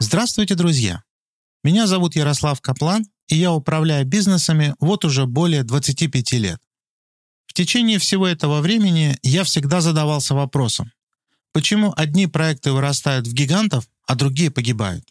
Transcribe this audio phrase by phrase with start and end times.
[0.00, 1.02] Здравствуйте, друзья!
[1.62, 6.58] Меня зовут Ярослав Каплан, и я управляю бизнесами вот уже более 25 лет.
[7.46, 10.90] В течение всего этого времени я всегда задавался вопросом,
[11.52, 15.04] почему одни проекты вырастают в гигантов, а другие погибают.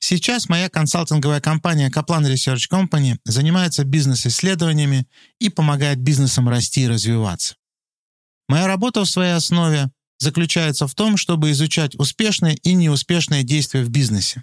[0.00, 5.06] Сейчас моя консалтинговая компания Kaplan Research Company занимается бизнес-исследованиями
[5.38, 7.56] и помогает бизнесам расти и развиваться.
[8.48, 13.90] Моя работа в своей основе заключается в том, чтобы изучать успешные и неуспешные действия в
[13.90, 14.42] бизнесе,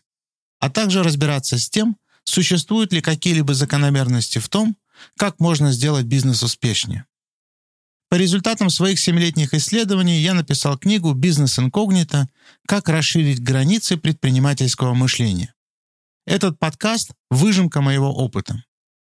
[0.60, 4.78] а также разбираться с тем, существуют ли какие-либо закономерности в том,
[5.18, 7.07] как можно сделать бизнес успешнее.
[8.10, 12.30] По результатам своих семилетних исследований я написал книгу «Бизнес инкогнито.
[12.66, 15.54] Как расширить границы предпринимательского мышления».
[16.26, 18.64] Этот подкаст– выжимка моего опыта.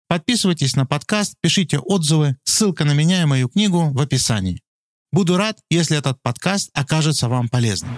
[0.08, 4.60] Подписывайтесь на подкаст, пишите отзывы, ссылка на меня и мою книгу в описании.
[5.10, 7.96] Буду рад, если этот подкаст окажется вам полезным.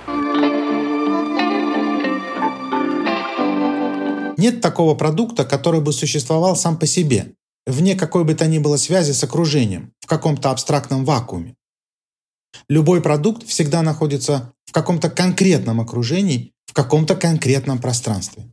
[4.36, 7.34] Нет такого продукта, который бы существовал сам по себе,
[7.67, 11.57] вне какой бы то ни было связи с окружением, в каком-то абстрактном вакууме.
[12.69, 18.53] Любой продукт всегда находится в каком-то конкретном окружении, в каком-то конкретном пространстве.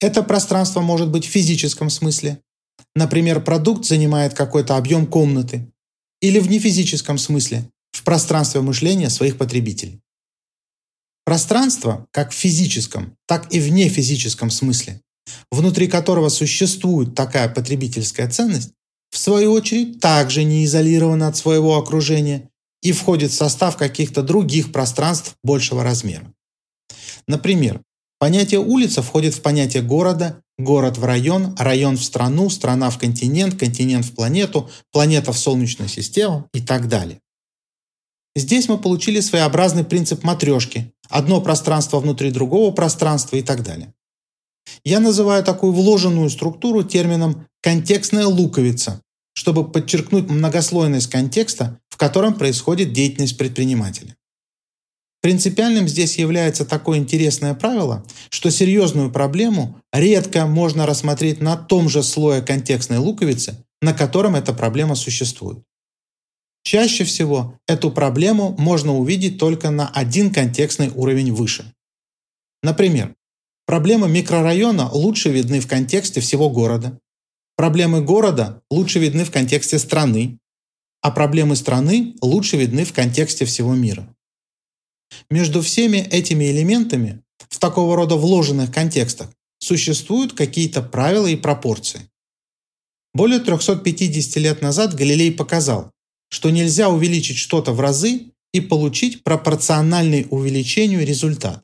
[0.00, 2.42] Это пространство может быть в физическом смысле.
[2.94, 5.72] Например, продукт занимает какой-то объем комнаты,
[6.20, 10.00] или в нефизическом смысле, в пространстве мышления своих потребителей.
[11.24, 15.02] Пространство, как в физическом, так и в нефизическом смысле,
[15.50, 18.72] внутри которого существует такая потребительская ценность,
[19.10, 22.48] в свою очередь также не изолировано от своего окружения
[22.82, 26.32] и входит в состав каких-то других пространств большего размера.
[27.26, 27.80] Например,
[28.18, 33.58] понятие улица входит в понятие города Город в район, район в страну, страна в континент,
[33.58, 37.20] континент в планету, планета в Солнечную систему и так далее.
[38.34, 40.92] Здесь мы получили своеобразный принцип матрешки.
[41.10, 43.92] Одно пространство внутри другого пространства и так далее.
[44.84, 49.00] Я называю такую вложенную структуру термином «контекстная луковица»,
[49.34, 54.16] чтобы подчеркнуть многослойность контекста, в котором происходит деятельность предпринимателя.
[55.22, 62.02] Принципиальным здесь является такое интересное правило, что серьезную проблему редко можно рассмотреть на том же
[62.02, 65.58] слое контекстной луковицы, на котором эта проблема существует.
[66.62, 71.72] Чаще всего эту проблему можно увидеть только на один контекстный уровень выше.
[72.62, 73.14] Например,
[73.66, 76.98] проблемы микрорайона лучше видны в контексте всего города,
[77.56, 80.38] проблемы города лучше видны в контексте страны,
[81.02, 84.08] а проблемы страны лучше видны в контексте всего мира.
[85.30, 92.08] Между всеми этими элементами в такого рода вложенных контекстах существуют какие-то правила и пропорции.
[93.14, 95.90] Более 350 лет назад Галилей показал,
[96.28, 101.62] что нельзя увеличить что-то в разы и получить пропорциональный увеличению результат.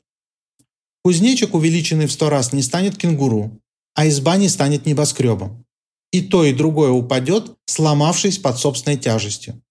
[1.03, 3.59] Кузнечик, увеличенный в 100 раз, не станет кенгуру,
[3.93, 5.65] а изба не станет небоскребом.
[6.11, 9.61] И то, и другое упадет, сломавшись под собственной тяжестью.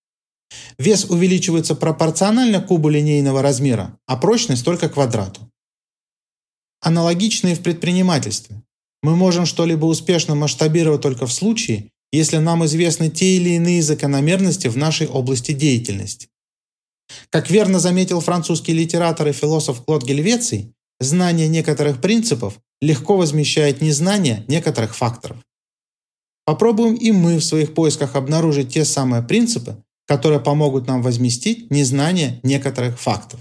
[0.78, 5.41] Вес увеличивается пропорционально кубу линейного размера, а прочность только квадрату.
[6.81, 8.62] Аналогично и в предпринимательстве.
[9.03, 14.69] Мы можем что-либо успешно масштабировать только в случае, если нам известны те или иные закономерности
[14.69, 16.28] в нашей области деятельности.
[17.31, 24.44] Как верно заметил французский литератор и философ Клод Гельвеций, знание некоторых принципов легко возмещает незнание
[24.48, 25.38] некоторых факторов.
[26.44, 32.41] Попробуем и мы в своих поисках обнаружить те самые принципы, которые помогут нам возместить незнание
[32.42, 33.41] некоторых фактов.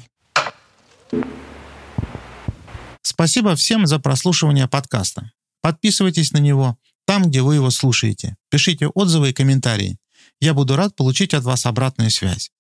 [3.02, 5.32] Спасибо всем за прослушивание подкаста.
[5.62, 8.36] Подписывайтесь на него там, где вы его слушаете.
[8.50, 9.98] Пишите отзывы и комментарии.
[10.40, 12.52] Я буду рад получить от вас обратную связь.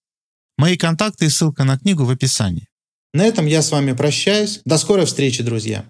[0.57, 2.67] Мои контакты и ссылка на книгу в описании.
[3.13, 4.61] На этом я с вами прощаюсь.
[4.63, 5.85] До скорой встречи, друзья.